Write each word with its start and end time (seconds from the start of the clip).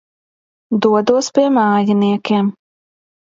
Dodos 0.85 1.29
pie 1.37 1.45
mājiniekiem. 1.57 2.51